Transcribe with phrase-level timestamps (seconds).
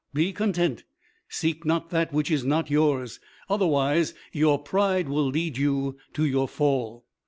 [0.15, 0.83] Be content;
[1.29, 3.19] seek not that which is not yours.
[3.47, 7.05] Otherwise your pride will lead you to your fall.'"